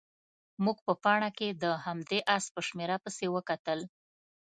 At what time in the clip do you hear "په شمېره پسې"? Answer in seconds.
2.53-3.25